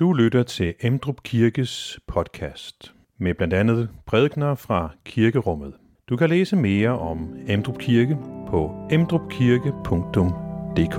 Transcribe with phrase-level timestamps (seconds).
[0.00, 5.74] Du lytter til Emdrup Kirkes podcast med blandt andet prædikner fra kirkerummet.
[6.08, 10.98] Du kan læse mere om Emdrup Kirke på emdrupkirke.dk.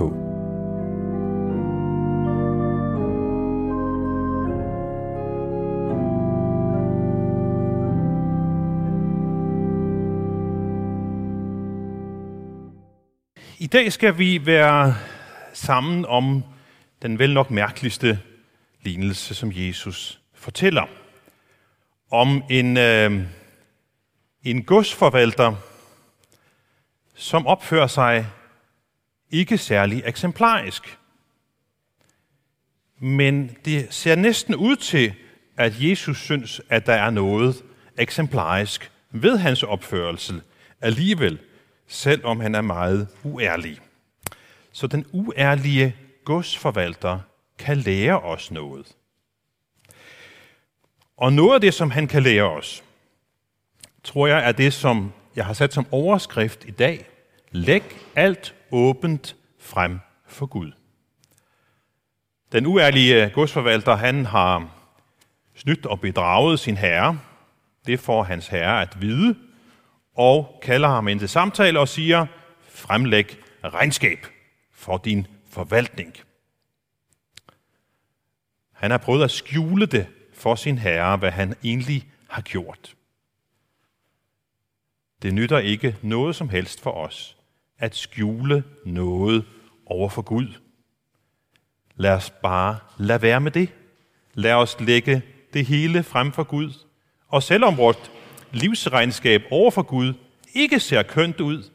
[13.58, 14.94] I dag skal vi være
[15.52, 16.44] sammen om
[17.02, 18.18] den vel nok mærkeligste
[18.88, 20.86] lignelse, som Jesus fortæller.
[22.10, 23.22] Om en, øh,
[24.42, 25.54] en godsforvalter,
[27.14, 28.26] som opfører sig
[29.30, 30.98] ikke særlig eksemplarisk.
[32.98, 35.14] Men det ser næsten ud til,
[35.56, 37.64] at Jesus synes, at der er noget
[37.98, 40.42] eksemplarisk ved hans opførelse
[40.80, 41.38] alligevel,
[41.86, 43.78] selvom han er meget uærlig.
[44.72, 47.20] Så den uærlige godsforvalter
[47.58, 48.96] kan lære os noget.
[51.16, 52.84] Og noget af det, som han kan lære os,
[54.04, 57.06] tror jeg er det, som jeg har sat som overskrift i dag.
[57.50, 57.82] Læg
[58.14, 60.72] alt åbent frem for Gud.
[62.52, 64.68] Den uærlige godsforvalter, han har
[65.54, 67.18] snydt og bedraget sin herre.
[67.86, 69.36] Det får hans herre at vide,
[70.14, 72.26] og kalder ham ind til samtale og siger,
[72.68, 74.26] fremlæg regnskab
[74.72, 76.16] for din forvaltning.
[78.78, 82.94] Han har prøvet at skjule det for sin herre, hvad han egentlig har gjort.
[85.22, 87.36] Det nytter ikke noget som helst for os
[87.78, 89.44] at skjule noget
[89.86, 90.48] over for Gud.
[91.96, 93.68] Lad os bare lade være med det.
[94.34, 96.72] Lad os lægge det hele frem for Gud.
[97.28, 98.10] Og selvom vores
[98.52, 100.14] livsregnskab over for Gud
[100.54, 101.70] ikke ser kønt ud,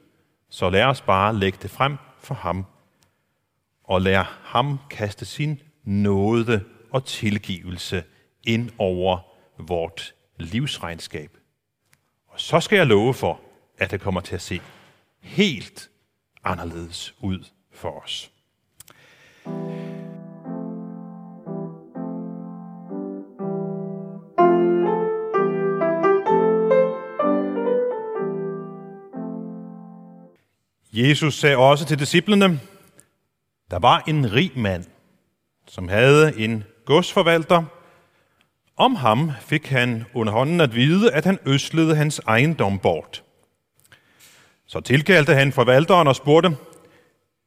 [0.49, 2.65] så lad os bare lægge det frem for ham.
[3.83, 6.63] Og lad ham kaste sin nåde
[6.93, 8.03] og tilgivelse
[8.43, 9.19] ind over
[9.57, 11.37] vort livsregnskab.
[12.27, 13.39] Og så skal jeg love for,
[13.77, 14.61] at det kommer til at se
[15.21, 15.89] helt
[16.43, 18.29] anderledes ud for os.
[30.93, 32.59] Jesus sagde også til disciplene,
[33.71, 34.85] der var en rig mand,
[35.67, 37.63] som havde en godsforvalter.
[38.77, 43.23] Om ham fik han under hånden at vide, at han øslede hans ejendom bort.
[44.67, 46.57] Så tilkaldte han forvalteren og spurgte,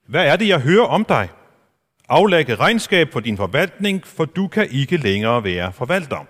[0.06, 1.28] hvad er det, jeg hører om dig?
[2.08, 6.24] Aflægge regnskab for din forvaltning, for du kan ikke længere være forvalter.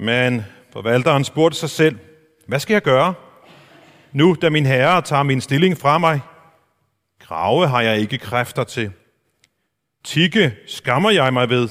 [0.00, 1.98] Men forvalteren spurgte sig selv,
[2.46, 3.14] hvad skal jeg gøre?
[4.12, 6.20] Nu, da min herre tager min stilling fra mig,
[7.20, 8.92] grave har jeg ikke kræfter til.
[10.06, 11.68] Tikke skammer jeg mig ved.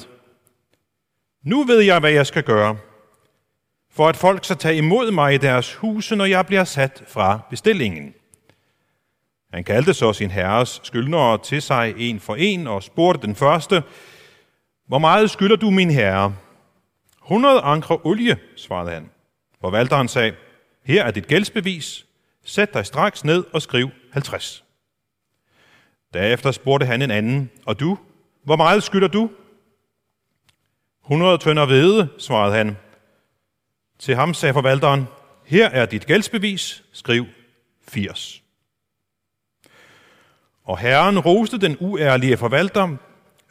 [1.42, 2.76] Nu ved jeg, hvad jeg skal gøre,
[3.90, 7.40] for at folk skal tage imod mig i deres huse, når jeg bliver sat fra
[7.50, 8.14] bestillingen.
[9.52, 13.82] Han kaldte så sin herres skyldnere til sig en for en og spurgte den første,
[14.86, 16.36] hvor meget skylder du, min herre?
[17.24, 19.10] 100 ankre olie, svarede han.
[19.60, 20.34] Forvalteren sagde,
[20.84, 22.06] her er dit gældsbevis.
[22.44, 24.64] Sæt dig straks ned og skriv 50.
[26.14, 27.98] Derefter spurgte han en anden, og du,
[28.46, 29.30] hvor meget skylder du?
[31.04, 32.76] 100 tønder hvede, svarede han.
[33.98, 35.06] Til ham sagde forvalteren,
[35.44, 37.26] her er dit gældsbevis, skriv
[37.88, 38.42] 80.
[40.64, 42.96] Og herren roste den uærlige forvalter,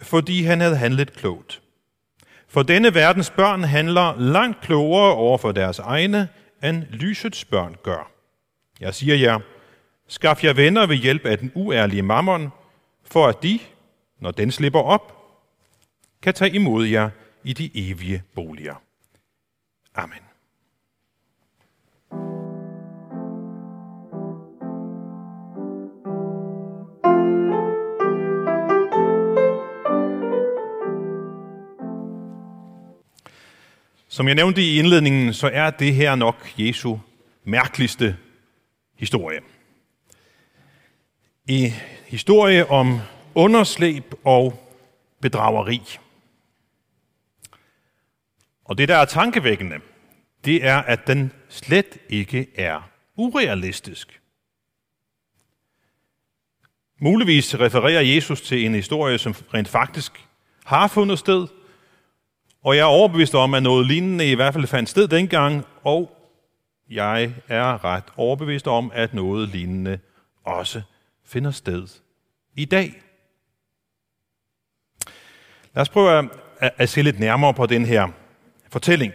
[0.01, 1.62] fordi han havde handlet klogt.
[2.47, 6.29] For denne verdens børn handler langt klogere over for deres egne,
[6.63, 8.12] end lysets børn gør.
[8.79, 9.39] Jeg siger jer,
[10.07, 12.51] skaf jer venner ved hjælp af den uærlige mammon,
[13.03, 13.59] for at de,
[14.20, 15.16] når den slipper op,
[16.22, 17.09] kan tage imod jer
[17.44, 18.76] i de evige boliger.
[19.96, 20.20] Amen.
[34.07, 36.98] Som jeg nævnte i indledningen, så er det her nok Jesu
[37.44, 38.18] mærkeligste
[38.95, 39.39] historie.
[41.48, 41.74] I
[42.07, 43.00] historie om
[43.36, 44.64] underslæb og
[45.22, 45.82] bedrageri.
[48.66, 49.80] Og det, der er tankevækkende,
[50.46, 54.22] det er, at den slet ikke er urealistisk.
[57.00, 60.28] Muligvis refererer Jesus til en historie, som rent faktisk
[60.66, 61.48] har fundet sted,
[62.64, 66.12] og jeg er overbevist om, at noget lignende i hvert fald fandt sted dengang, og
[66.90, 70.00] jeg er ret overbevist om, at noget lignende
[70.44, 70.82] også
[71.26, 71.88] finder sted
[72.56, 73.02] i dag.
[75.75, 76.30] Lad os prøve
[76.60, 78.07] at, at se lidt nærmere på den her
[78.72, 79.13] fortælling.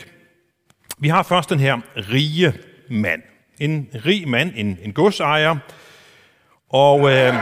[0.99, 2.55] Vi har først den her rige
[2.91, 3.23] mand.
[3.61, 5.57] En rig mand, en, en godsejer.
[6.69, 7.35] Og øh,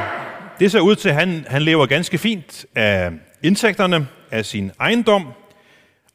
[0.59, 3.13] det ser ud til, at han, han lever ganske fint af
[3.43, 5.33] indtægterne af sin ejendom,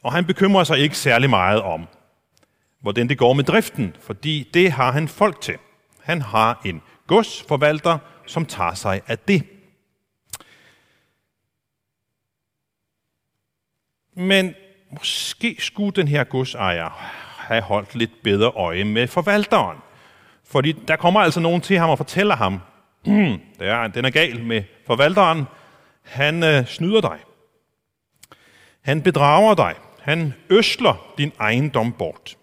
[0.04, 1.88] og han bekymrer sig ikke særlig meget om,
[2.82, 5.56] hvordan det går med driften, fordi det har han folk til.
[6.04, 7.98] Han har en godsforvalter,
[8.28, 9.44] som tager sig af det.
[14.16, 14.56] Men
[14.92, 16.90] måske skulle den her godsejer
[17.38, 19.78] have holdt lidt bedre øje med forvalteren.
[20.44, 22.60] Fordi der kommer altså nogen til ham og fortæller ham,
[23.60, 25.44] der, den er gal med forvalteren,
[26.04, 27.18] han øh, snyder dig.
[28.82, 29.76] Han bedrager dig.
[30.02, 32.38] Han øsler din ejendom bort.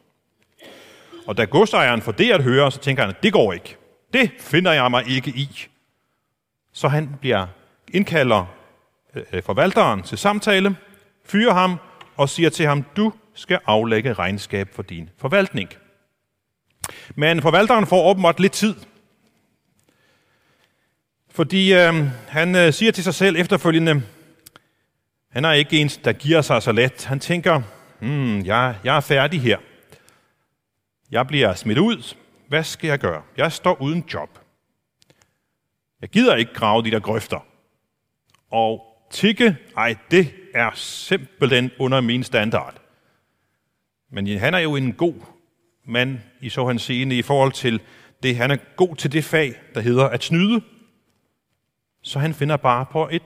[1.26, 3.76] Og da godsejeren får det at høre, så tænker han, det går ikke.
[4.12, 5.66] Det finder jeg mig ikke i.
[6.72, 7.46] Så han bliver
[7.92, 8.46] indkalder
[9.14, 10.76] øh, øh forvalteren til samtale,
[11.30, 11.78] fyrer ham
[12.16, 15.68] og siger til ham, du skal aflægge regnskab for din forvaltning.
[17.14, 18.74] Men forvalteren får åbenbart lidt tid.
[21.30, 21.94] Fordi øh,
[22.28, 24.02] han øh, siger til sig selv efterfølgende,
[25.30, 27.04] han er ikke en, der giver sig så let.
[27.04, 27.62] Han tænker,
[28.00, 29.58] hmm, jeg, jeg er færdig her.
[31.10, 32.14] Jeg bliver smidt ud.
[32.48, 33.22] Hvad skal jeg gøre?
[33.36, 34.38] Jeg står uden job.
[36.00, 37.46] Jeg gider ikke grave de der grøfter.
[38.50, 42.80] Og tikke, ej, det er simpelthen under min standard.
[44.10, 45.14] Men han er jo en god
[45.84, 47.80] mand i så han scene i forhold til
[48.22, 48.36] det.
[48.36, 50.62] Han er god til det fag, der hedder at snyde.
[52.02, 53.22] Så han finder bare på et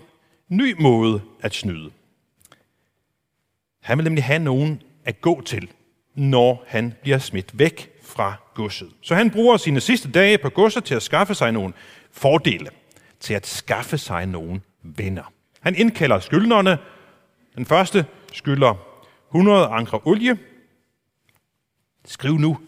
[0.48, 1.90] ny måde at snyde.
[3.82, 5.70] Han vil nemlig have nogen at gå til,
[6.14, 8.90] når han bliver smidt væk fra godset.
[9.00, 11.72] Så han bruger sine sidste dage på godset til at skaffe sig nogle
[12.12, 12.70] fordele,
[13.20, 15.32] til at skaffe sig nogle venner.
[15.60, 16.78] Han indkalder skyldnerne.
[17.56, 18.74] Den første skylder
[19.28, 20.38] 100 ankre olie.
[22.04, 22.58] Skriv nu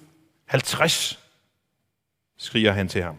[0.47, 1.19] 50,
[2.39, 3.17] skriger han til ham.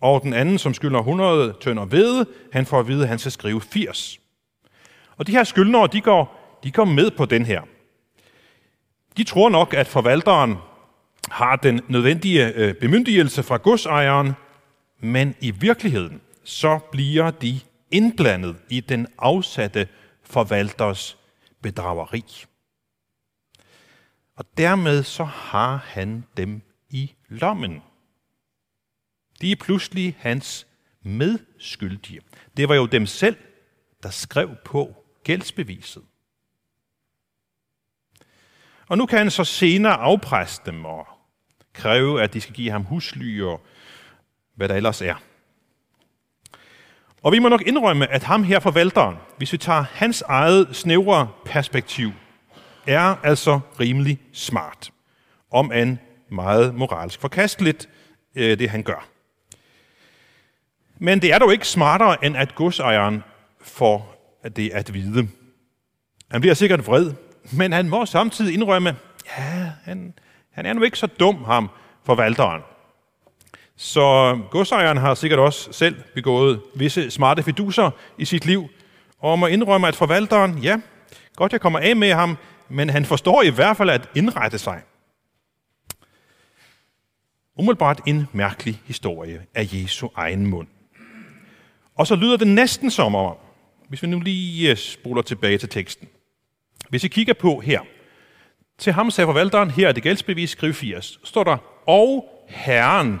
[0.00, 3.32] Og den anden, som skylder 100 tønder hvede, han får at vide, at han skal
[3.32, 4.20] skrive 80.
[5.16, 7.62] Og de her skyldnere, de går, de går med på den her.
[9.16, 10.56] De tror nok, at forvalteren
[11.30, 14.32] har den nødvendige øh, bemyndigelse fra godsejeren,
[15.00, 19.88] men i virkeligheden så bliver de indblandet i den afsatte
[20.32, 21.18] forvalters
[21.62, 22.24] bedrageri.
[24.36, 27.82] Og dermed så har han dem i lommen.
[29.40, 30.66] De er pludselig hans
[31.02, 32.20] medskyldige.
[32.56, 33.36] Det var jo dem selv,
[34.02, 36.02] der skrev på gældsbeviset.
[38.88, 41.06] Og nu kan han så senere afpresse dem og
[41.72, 43.66] kræve, at de skal give ham husly og
[44.54, 45.31] hvad der ellers er.
[47.22, 51.28] Og vi må nok indrømme, at ham her forvalteren, hvis vi tager hans eget snævre
[51.44, 52.12] perspektiv,
[52.86, 54.90] er altså rimelig smart.
[55.50, 55.98] Om en
[56.30, 57.88] meget moralsk forkasteligt,
[58.34, 59.08] øh, det han gør.
[60.98, 63.22] Men det er dog ikke smartere, end at godsejeren
[63.60, 64.14] får
[64.56, 65.28] det at vide.
[66.30, 67.12] Han bliver sikkert vred,
[67.52, 68.96] men han må samtidig indrømme,
[69.38, 70.14] ja, han,
[70.52, 71.70] han er nu ikke så dum, ham
[72.04, 72.62] forvalteren.
[73.76, 78.68] Så godsejeren har sikkert også selv begået visse smarte fiduser i sit liv,
[79.18, 80.80] og må indrømme, at forvalteren, ja,
[81.36, 82.36] godt jeg kommer af med ham,
[82.68, 84.82] men han forstår i hvert fald at indrette sig.
[87.58, 90.68] Umiddelbart en mærkelig historie af Jesu egen mund.
[91.98, 93.36] Og så lyder det næsten som om,
[93.88, 96.08] hvis vi nu lige øh, spoler tilbage til teksten.
[96.88, 97.80] Hvis I kigger på her,
[98.78, 103.20] til ham sagde forvalteren, her er det gældsbevis, skriv 80, står der, og Herren.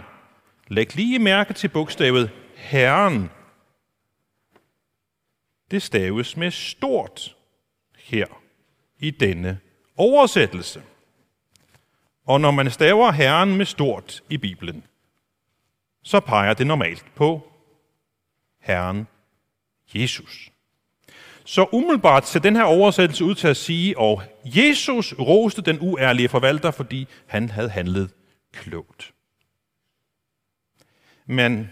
[0.72, 3.30] Læg lige mærke til bogstavet Herren.
[5.70, 7.36] Det staves med stort
[7.96, 8.26] her
[8.98, 9.60] i denne
[9.96, 10.82] oversættelse.
[12.24, 14.84] Og når man staver Herren med stort i Bibelen,
[16.02, 17.52] så peger det normalt på
[18.60, 19.06] Herren
[19.94, 20.50] Jesus.
[21.44, 26.28] Så umiddelbart ser den her oversættelse ud til at sige, og Jesus roste den uærlige
[26.28, 28.10] forvalter, fordi han havde handlet
[28.52, 29.12] klogt.
[31.32, 31.70] Men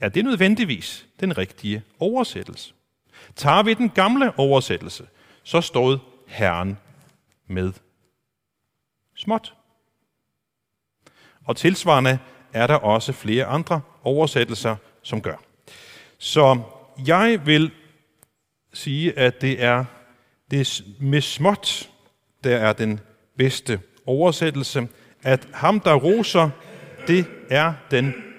[0.00, 2.74] er det nødvendigvis den rigtige oversættelse?
[3.36, 5.06] Tager vi den gamle oversættelse,
[5.42, 6.78] så stod Herren
[7.46, 7.72] med
[9.16, 9.54] småt.
[11.44, 12.18] Og tilsvarende
[12.52, 15.36] er der også flere andre oversættelser, som gør.
[16.18, 16.62] Så
[17.06, 17.70] jeg vil
[18.72, 19.84] sige, at det er
[20.50, 21.90] det med småt,
[22.44, 23.00] der er den
[23.36, 24.88] bedste oversættelse.
[25.22, 26.50] At ham, der roser,
[27.06, 28.31] det er den,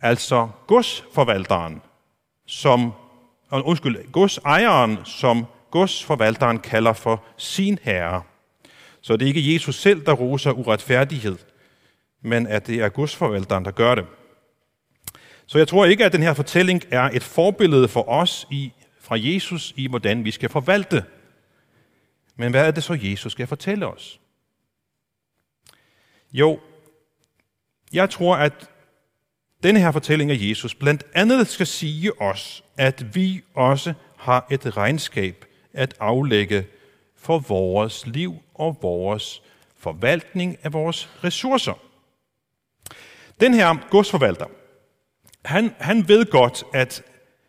[0.00, 1.82] altså godsforvalteren,
[2.46, 2.92] som,
[3.54, 8.22] øh, undskyld, godsejeren, som godsforvalteren kalder for sin herre.
[9.00, 11.38] Så det er ikke Jesus selv, der roser uretfærdighed,
[12.22, 14.06] men at det er godsforvalteren, der gør det.
[15.46, 19.16] Så jeg tror ikke, at den her fortælling er et forbillede for os i, fra
[19.18, 21.04] Jesus i, hvordan vi skal forvalte.
[22.36, 24.20] Men hvad er det så, Jesus skal fortælle os?
[26.32, 26.60] Jo,
[27.92, 28.69] jeg tror, at
[29.62, 34.76] denne her fortælling af Jesus blandt andet skal sige os, at vi også har et
[34.76, 36.66] regnskab at aflægge
[37.18, 39.42] for vores liv og vores
[39.78, 41.78] forvaltning af vores ressourcer.
[43.40, 44.46] Den her godsforvalter,
[45.44, 47.02] han, han ved godt, at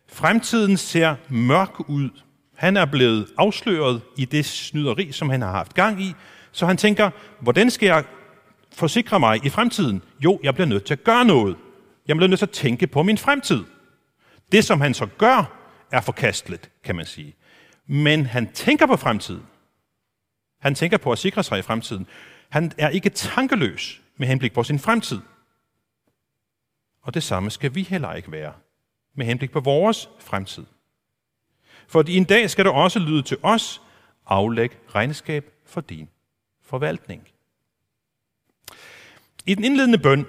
[0.08, 2.10] fremtiden ser mørk ud.
[2.56, 6.14] Han er blevet afsløret i det snyderi, som han har haft gang i,
[6.52, 8.04] så han tænker, hvordan skal jeg
[8.72, 10.02] forsikre mig i fremtiden?
[10.24, 11.56] Jo, jeg bliver nødt til at gøre noget.
[12.06, 13.64] Jeg bliver nødt til at tænke på min fremtid.
[14.52, 15.58] Det, som han så gør,
[15.90, 17.34] er forkasteligt, kan man sige.
[17.86, 19.46] Men han tænker på fremtiden.
[20.60, 22.06] Han tænker på at sikre sig i fremtiden.
[22.48, 25.20] Han er ikke tankeløs med henblik på sin fremtid.
[27.02, 28.52] Og det samme skal vi heller ikke være
[29.14, 30.64] med henblik på vores fremtid.
[31.88, 33.82] For en dag skal det også lyde til os,
[34.26, 36.08] aflæg regnskab for din
[36.62, 37.28] forvaltning.
[39.46, 40.26] I den indledende bøn,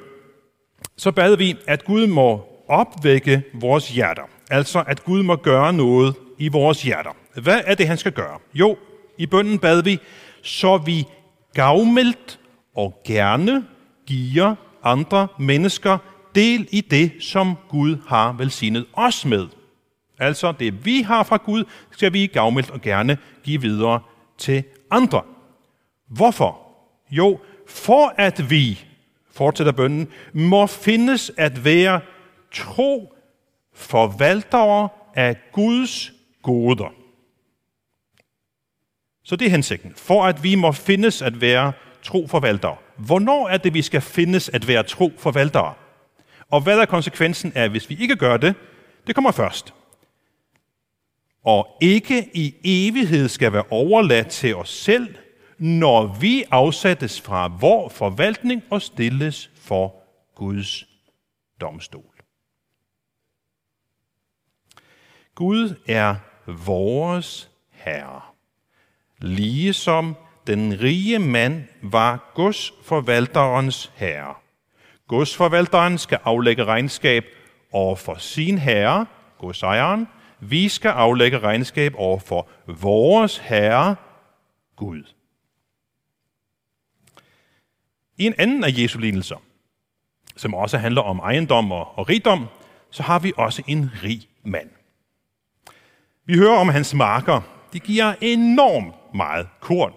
[1.04, 4.22] så bad vi, at Gud må opvække vores hjerter.
[4.52, 7.10] Altså, at Gud må gøre noget i vores hjerter.
[7.42, 8.40] Hvad er det, han skal gøre?
[8.54, 8.78] Jo,
[9.18, 10.00] i bønden bad vi,
[10.42, 11.06] så vi
[11.54, 12.40] gavmildt
[12.76, 13.66] og gerne
[14.06, 15.98] giver andre mennesker
[16.36, 19.48] del i det, som Gud har velsignet os med.
[20.20, 24.00] Altså det, vi har fra Gud, skal vi gavmildt og gerne give videre
[24.38, 25.22] til andre.
[26.10, 26.60] Hvorfor?
[27.12, 28.86] Jo, for at vi,
[29.34, 32.02] fortsætter bønden, må findes at være
[32.52, 33.14] tro
[33.74, 36.12] forvaltere af Guds
[36.42, 36.94] goder.
[39.24, 39.94] Så det er hensigten.
[39.96, 41.74] For at vi må findes at være
[42.04, 42.76] tro forvaltere.
[42.98, 45.74] Hvornår er det, vi skal findes at være tro forvaltere?
[46.50, 48.56] Og hvad er konsekvensen af, hvis vi ikke gør det?
[49.08, 49.74] Det kommer først.
[51.46, 55.16] Og ikke i evighed skal være overladt til os selv,
[55.58, 59.96] når vi afsættes fra vor forvaltning og stilles for
[60.36, 60.86] Guds
[61.62, 62.14] domstol.
[65.36, 66.16] Gud er
[66.48, 68.22] vores Herre.
[69.22, 70.16] Ligesom
[70.48, 74.36] den rige mand var godsforvalterens herre.
[75.08, 77.26] Godsforvalteren skal aflægge regnskab
[77.72, 79.06] over for sin herre,
[79.38, 80.08] godsejeren.
[80.40, 83.96] Vi skal aflægge regnskab over for vores herre,
[84.76, 85.04] Gud.
[88.24, 89.36] I en anden af Jesu lignelser,
[90.36, 92.48] som også handler om ejendom og rigdom,
[92.92, 94.70] så har vi også en rig mand.
[96.26, 97.42] Vi hører om hans marker.
[97.74, 99.94] De giver enormt meget korn.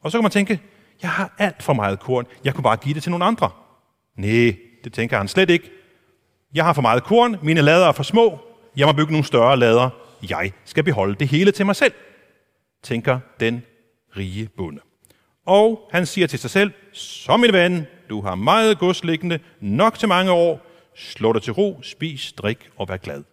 [0.00, 0.60] Og så kan man tænke,
[1.02, 2.26] jeg har alt for meget korn.
[2.44, 3.50] Jeg kunne bare give det til nogle andre.
[4.16, 5.70] Nej, det tænker han slet ikke.
[6.54, 8.38] Jeg har for meget korn, mine lader er for små,
[8.76, 9.90] jeg må bygge nogle større lader.
[10.30, 11.92] Jeg skal beholde det hele til mig selv,
[12.82, 13.62] tænker den
[14.16, 14.80] rige bonde.
[15.48, 19.98] Og han siger til sig selv, så min ven, du har meget gods liggende, nok
[19.98, 23.24] til mange år, slå dig til ro, spis, drik og vær glad.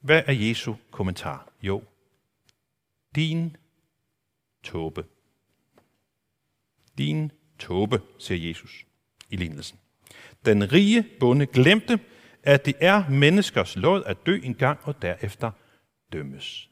[0.00, 1.52] Hvad er Jesu kommentar?
[1.62, 1.82] Jo,
[3.14, 3.56] din
[4.62, 5.04] tåbe.
[6.98, 8.86] Din tåbe, siger Jesus
[9.30, 9.78] i lignelsen.
[10.44, 12.00] Den rige bonde glemte,
[12.42, 15.50] at det er menneskers lod at dø en gang og derefter
[16.12, 16.71] dømmes.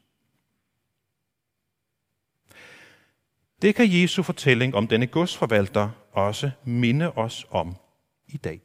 [3.61, 7.75] Det kan Jesu fortælling om denne godsforvalter også minde os om
[8.27, 8.61] i dag.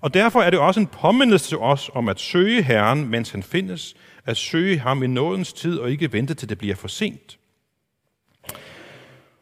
[0.00, 3.42] Og derfor er det også en påmindelse til os om at søge Herren, mens han
[3.42, 3.94] findes,
[4.26, 7.38] at søge ham i nådens tid og ikke vente til det bliver for sent.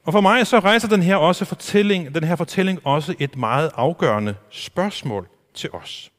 [0.04, 3.70] Og for mig så rejser den her, også fortælling, den her fortælling også et meget
[3.75, 6.12] afgørende spørgsmål til os.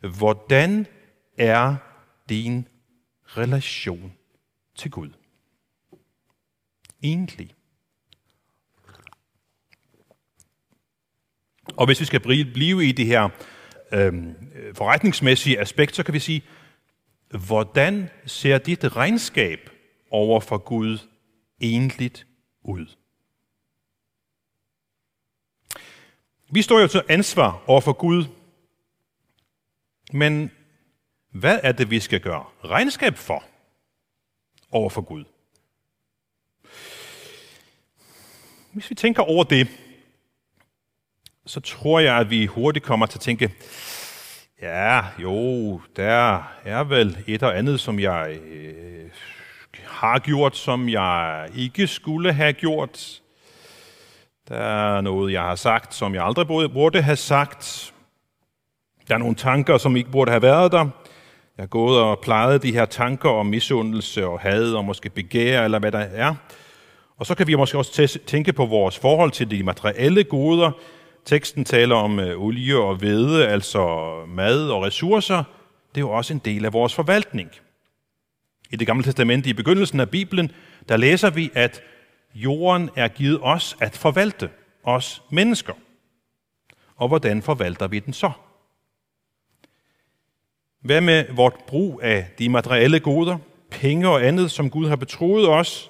[0.00, 0.86] Hvordan
[1.38, 1.76] er
[2.28, 2.68] din
[3.26, 4.12] relation
[4.74, 5.10] til Gud?
[7.02, 7.54] Egentlig.
[11.76, 13.28] Og hvis vi skal blive i det her
[13.92, 14.12] øh,
[14.74, 16.42] forretningsmæssige aspekt, så kan vi sige,
[17.30, 19.70] hvordan ser dit regnskab
[20.10, 20.98] over for Gud
[21.60, 22.12] egentlig
[22.62, 22.86] ud?
[26.52, 28.24] Vi står jo til ansvar over for Gud,
[30.12, 30.50] men
[31.30, 33.44] hvad er det, vi skal gøre regnskab for
[34.70, 35.24] over for Gud?
[38.72, 39.68] Hvis vi tænker over det,
[41.46, 43.50] så tror jeg, at vi hurtigt kommer til at tænke,
[44.62, 49.10] Ja, jo, der er vel et og andet, som jeg øh,
[49.84, 53.20] har gjort, som jeg ikke skulle have gjort.
[54.48, 57.94] Der er noget, jeg har sagt, som jeg aldrig burde have sagt.
[59.08, 60.88] Der er nogle tanker, som ikke burde have været der.
[61.56, 65.64] Jeg er gået og plejet de her tanker om misundelse og had og måske begær
[65.64, 66.34] eller hvad der er.
[67.20, 70.70] Og så kan vi måske også tænke på vores forhold til de materielle goder.
[71.24, 75.44] Teksten taler om øh, olie og hvede, altså mad og ressourcer.
[75.94, 77.50] Det er jo også en del af vores forvaltning.
[78.70, 80.52] I det gamle testamente i begyndelsen af Bibelen,
[80.88, 81.82] der læser vi, at
[82.34, 84.50] jorden er givet os at forvalte,
[84.84, 85.74] os mennesker.
[86.96, 88.30] Og hvordan forvalter vi den så?
[90.80, 93.38] Hvad med vort brug af de materielle goder,
[93.70, 95.89] penge og andet, som Gud har betroet os?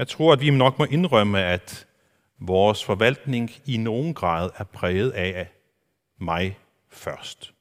[0.00, 1.86] Jeg tror, at vi nok må indrømme, at
[2.38, 5.48] vores forvaltning i nogen grad er præget af
[6.18, 6.58] mig
[6.90, 7.52] først.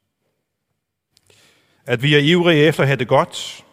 [1.86, 3.66] At vi er ivrige efter at have det godt,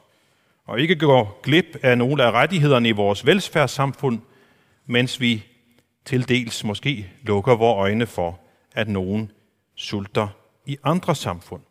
[0.64, 4.20] og ikke går glip af nogle af rettighederne i vores velfærdssamfund,
[4.86, 5.44] mens vi
[6.04, 8.40] til dels måske lukker vores øjne for,
[8.74, 9.30] at nogen
[9.74, 10.28] sulter
[10.66, 11.62] i andre samfund.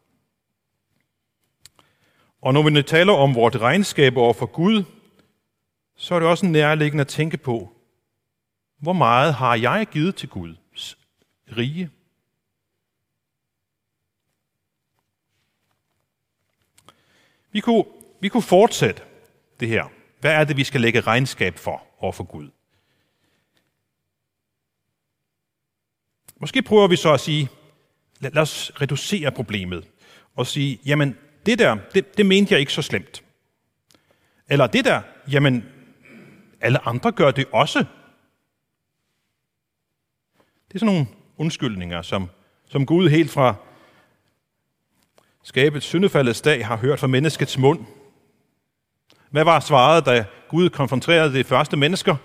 [2.42, 4.84] Og når vi taler om vores regnskab over for Gud,
[5.96, 7.72] så er det også nærliggende at tænke på,
[8.78, 10.98] hvor meget har jeg givet til Guds
[11.58, 11.90] rige?
[17.52, 17.84] Vi kunne,
[18.20, 19.02] vi kunne fortsætte
[19.60, 19.86] det her.
[20.20, 22.50] Hvad er det, vi skal lægge regnskab for over for Gud?
[26.38, 27.50] Måske prøver vi så at sige,
[28.20, 29.88] lad, lad os reducere problemet
[30.36, 33.24] og sige, jamen det der, det, det mente jeg ikke så slemt.
[34.50, 35.75] Eller det der, jamen
[36.66, 37.80] alle andre gør det også.
[40.68, 41.08] Det er sådan nogle
[41.38, 42.30] undskyldninger, som,
[42.70, 43.56] som Gud helt fra
[45.44, 47.86] skabet syndefaldets dag har hørt fra menneskets mund.
[49.30, 52.16] Hvad var svaret, da Gud konfronterede de første mennesker?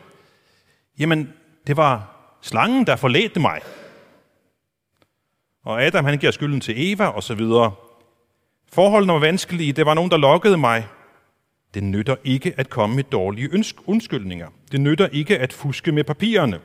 [0.98, 1.32] Jamen,
[1.66, 3.60] det var slangen, der forledte mig.
[5.64, 7.74] Og Adam, han giver skylden til Eva, og så videre.
[8.72, 9.72] Forholdene var vanskelige.
[9.72, 10.88] Det var nogen, der lokkede mig.
[11.74, 13.50] Det nytter ikke at komme med dårlige
[13.86, 14.48] undskyldninger.
[14.72, 16.60] Det nytter ikke at fuske med papirerne.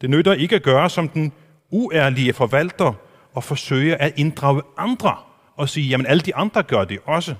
[0.00, 1.32] Det nytter ikke at gøre som den
[1.70, 2.92] uærlige forvalter
[3.32, 5.16] og forsøge at inddrage andre
[5.56, 7.34] og sige, jamen alle de andre gør det også.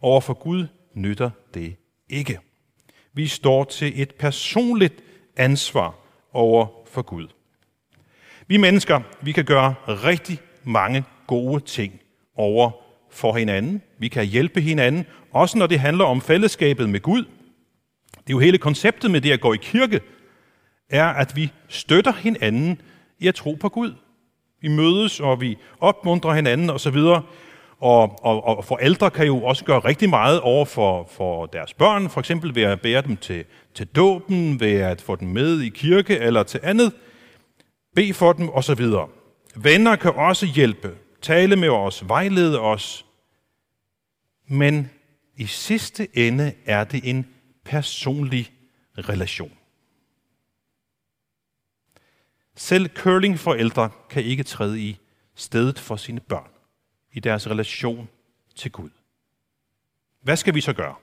[0.00, 1.76] Over for Gud nytter det
[2.08, 2.38] ikke.
[3.12, 4.94] Vi står til et personligt
[5.36, 5.94] ansvar
[6.32, 7.28] over for Gud.
[8.46, 12.00] Vi mennesker, vi kan gøre rigtig mange gode ting
[12.36, 12.70] over
[13.10, 13.82] for hinanden.
[14.04, 17.24] Vi kan hjælpe hinanden, også når det handler om fællesskabet med Gud.
[18.12, 20.00] Det er jo hele konceptet med det at gå i kirke,
[20.90, 22.80] er, at vi støtter hinanden
[23.18, 23.94] i at tro på Gud.
[24.60, 26.96] Vi mødes, og vi opmuntrer hinanden osv.
[26.96, 27.22] Og,
[28.24, 32.20] og, og forældre kan jo også gøre rigtig meget over for, for deres børn, for
[32.20, 36.18] eksempel ved at bære dem til, til dåben, ved at få dem med i kirke
[36.18, 36.92] eller til andet.
[37.96, 38.84] Be for dem osv.
[39.56, 40.90] Venner kan også hjælpe,
[41.22, 43.04] tale med os, vejlede os.
[44.46, 44.90] Men
[45.36, 47.26] i sidste ende er det en
[47.64, 48.52] personlig
[48.98, 49.58] relation.
[52.56, 54.98] Selv curlingforældre kan ikke træde i
[55.34, 56.50] stedet for sine børn
[57.12, 58.08] i deres relation
[58.54, 58.90] til Gud.
[60.20, 60.94] Hvad skal vi så gøre?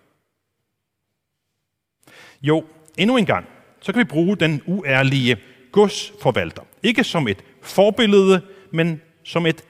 [2.41, 2.65] Jo,
[2.97, 3.47] endnu en gang,
[3.81, 6.63] så kan vi bruge den uærlige godsforvalter.
[6.83, 9.65] Ikke som et forbillede, men som et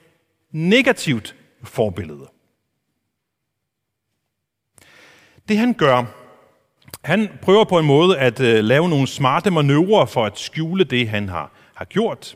[0.52, 2.28] negativt forbillede.
[5.52, 6.06] Det han gør,
[7.04, 11.10] han prøver på en måde at øh, lave nogle smarte manøvrer for at skjule det,
[11.10, 12.36] han har, har gjort.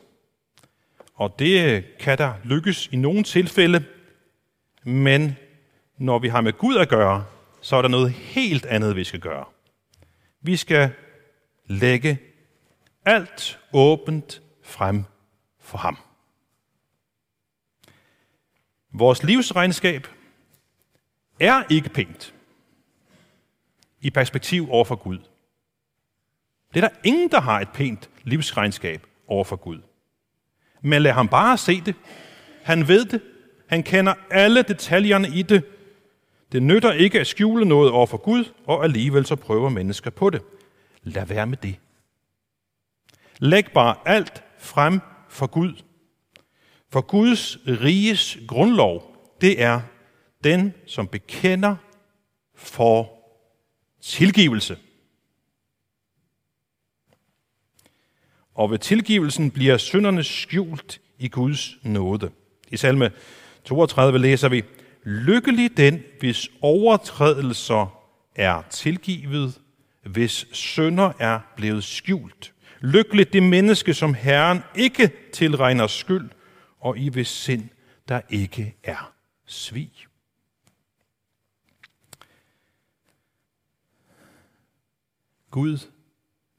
[1.13, 3.83] Og det øh, kan der lykkes i nogle tilfælde,
[4.83, 5.37] men
[5.97, 7.25] når vi har med Gud at gøre,
[7.61, 9.45] så er der noget helt andet, vi skal gøre.
[10.41, 10.91] Vi skal
[11.65, 12.19] lægge
[13.05, 15.03] alt åbent frem
[15.59, 15.97] for ham.
[18.93, 20.07] Vores livsregnskab
[21.39, 22.34] er ikke pænt
[24.05, 25.17] i perspektiv over for Gud.
[26.73, 29.79] Det er der ingen, der har et pænt livsregnskab over for Gud.
[30.81, 31.95] Men lad ham bare se det.
[32.63, 33.21] Han ved det.
[33.67, 35.63] Han kender alle detaljerne i det.
[36.51, 40.29] Det nytter ikke at skjule noget over for Gud, og alligevel så prøver mennesker på
[40.29, 40.41] det.
[41.03, 41.75] Lad være med det.
[43.39, 45.73] Læg bare alt frem for Gud.
[46.91, 49.81] For Guds riges grundlov, det er
[50.43, 51.75] den, som bekender
[52.55, 53.14] for
[54.05, 54.77] tilgivelse.
[58.55, 62.31] Og ved tilgivelsen bliver synderne skjult i Guds nåde.
[62.71, 63.11] I salme
[63.65, 64.63] 32 læser vi,
[65.03, 68.01] Lykkelig den, hvis overtrædelser
[68.35, 69.61] er tilgivet,
[70.03, 72.53] hvis sønder er blevet skjult.
[72.81, 76.29] Lykkelig det menneske, som Herren ikke tilregner skyld,
[76.79, 77.69] og i hvis sind
[78.07, 79.13] der ikke er
[79.45, 79.91] svig.
[85.55, 85.77] Gud,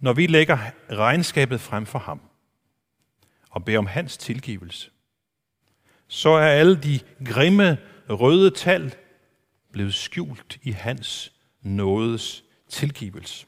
[0.00, 0.58] når vi lægger
[0.90, 2.20] regnskabet frem for ham
[3.50, 4.90] og beder om hans tilgivelse,
[6.08, 7.78] så er alle de grimme
[8.10, 8.94] røde tal
[9.72, 11.32] blevet skjult i hans
[11.62, 13.46] nådes tilgivelse.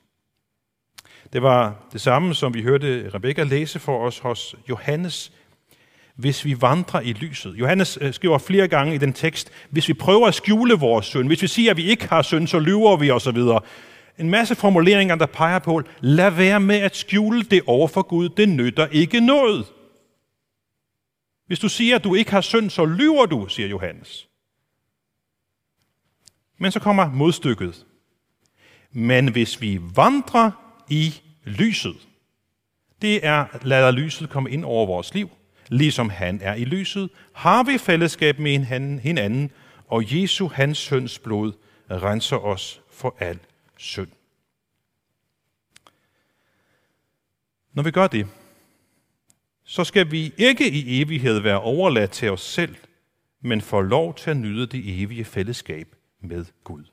[1.32, 5.32] Det var det samme, som vi hørte Rebekka læse for os hos Johannes
[6.14, 7.54] hvis vi vandrer i lyset.
[7.54, 11.26] Johannes øh, skriver flere gange i den tekst, hvis vi prøver at skjule vores synd,
[11.26, 13.38] hvis vi siger, at vi ikke har synd, så lyver vi osv.
[14.18, 18.28] En masse formuleringer, der peger på, lad være med at skjule det over for Gud,
[18.28, 19.66] det nytter ikke noget.
[21.46, 24.28] Hvis du siger, at du ikke har synd, så lyver du, siger Johannes.
[26.58, 27.86] Men så kommer modstykket.
[28.92, 30.50] Men hvis vi vandrer
[30.88, 32.08] i lyset,
[33.02, 35.30] det er, lader lyset komme ind over vores liv,
[35.68, 38.58] ligesom han er i lyset, har vi fællesskab med
[39.00, 39.50] hinanden,
[39.86, 41.52] og Jesu, hans søns blod,
[41.90, 43.38] renser os for al
[43.78, 44.12] synd.
[47.72, 48.28] Når vi gør det,
[49.64, 52.76] så skal vi ikke i evighed være overladt til os selv,
[53.40, 56.84] men få lov til at nyde det evige fællesskab med Gud.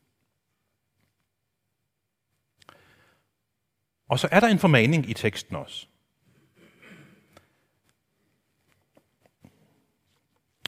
[4.07, 5.87] Og så er der en formaning i teksten også.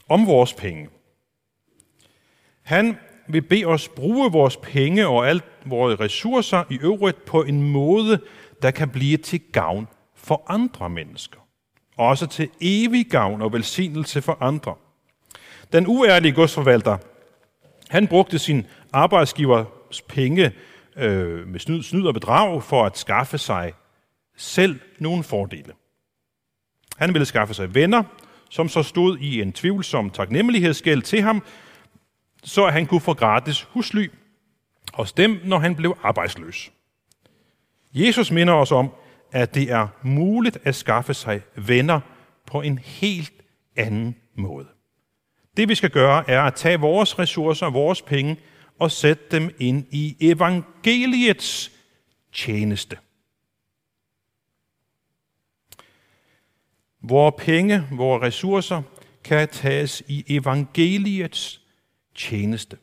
[0.08, 0.88] om vores penge.
[2.62, 2.96] Han
[3.28, 8.20] vil bede os bruge vores penge og alt vores ressourcer i øvrigt på en måde,
[8.62, 11.38] der kan blive til gavn for andre mennesker.
[11.96, 14.74] Også til evig gavn og velsignelse for andre.
[15.72, 16.98] Den uærlige godsforvalter,
[17.88, 20.52] han brugte sin arbejdsgivers penge
[20.96, 23.72] øh, med snyd, snyd og bedrag for at skaffe sig
[24.36, 25.72] selv nogle fordele.
[26.96, 28.02] Han ville skaffe sig venner,
[28.50, 31.42] som så stod i en tvivlsom taknemmelighedsgæld til ham,
[32.44, 34.10] så han kunne få gratis husly
[34.92, 36.72] hos dem, når han blev arbejdsløs.
[37.94, 38.90] Jesus minder os om,
[39.32, 42.00] at det er muligt at skaffe sig venner
[42.46, 43.32] på en helt
[43.76, 44.66] anden måde.
[45.56, 48.36] Det vi skal gøre, er at tage vores ressourcer, vores penge,
[48.78, 51.72] og sætte dem ind i evangeliets
[52.32, 52.98] tjeneste.
[57.02, 58.82] Vore penge, vores ressourcer
[59.24, 61.60] kan tages i evangeliets
[62.18, 62.76] tjeneste.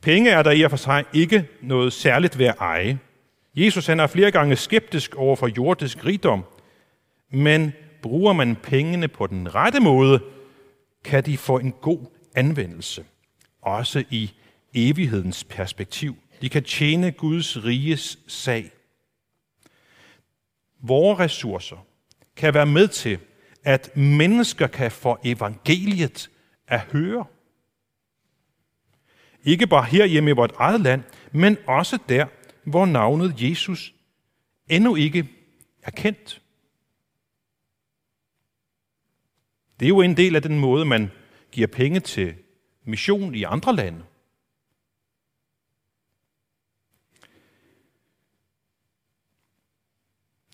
[0.00, 2.98] Penge er der i og for sig ikke noget særligt ved at eje.
[3.54, 6.44] Jesus han er flere gange skeptisk over for jordisk rigdom,
[7.30, 10.20] men bruger man pengene på den rette måde,
[11.04, 13.04] kan de få en god anvendelse,
[13.62, 14.32] også i
[14.74, 16.16] evighedens perspektiv.
[16.40, 18.70] De kan tjene Guds riges sag.
[20.80, 21.86] Vore ressourcer,
[22.36, 23.18] kan være med til,
[23.64, 26.30] at mennesker kan få evangeliet
[26.66, 27.26] at høre.
[29.44, 32.26] Ikke bare her hjemme i vort eget land, men også der,
[32.64, 33.94] hvor navnet Jesus
[34.68, 35.28] endnu ikke
[35.82, 36.42] er kendt.
[39.80, 41.10] Det er jo en del af den måde, man
[41.52, 42.34] giver penge til
[42.84, 44.04] mission i andre lande.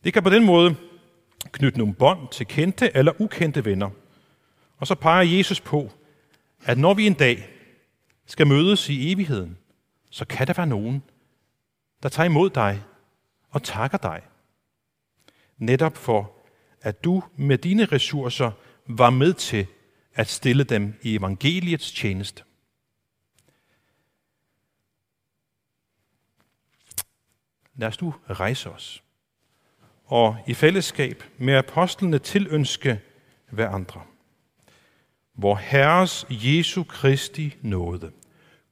[0.05, 0.77] Det kan på den måde
[1.53, 3.91] knytte nogle bånd til kendte eller ukendte venner.
[4.77, 5.91] Og så peger Jesus på,
[6.65, 7.49] at når vi en dag
[8.27, 9.59] skal mødes i evigheden,
[10.11, 11.03] så kan der være nogen,
[12.03, 12.83] der tager imod dig
[13.51, 14.23] og takker dig.
[15.59, 16.33] Netop for,
[16.81, 18.51] at du med dine ressourcer
[18.87, 19.67] var med til
[20.15, 22.43] at stille dem i evangeliets tjeneste.
[27.75, 29.03] Lad os nu rejse os
[30.09, 33.01] og i fællesskab med apostlene tilønske
[33.51, 34.03] hver andre.
[35.41, 38.11] Vor Herres Jesu Kristi nåde,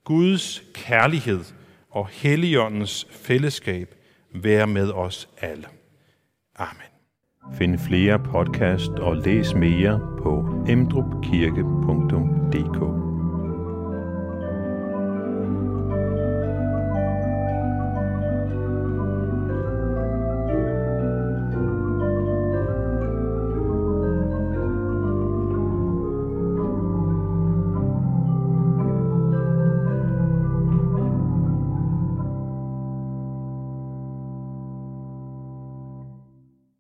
[0.05, 1.45] Guds kærlighed
[1.91, 3.95] og Helligåndens fællesskab
[4.35, 5.67] være med os alle.
[6.57, 6.87] Amen.
[7.59, 13.06] Find flere podcast og læs mere på emdrupkirke.dk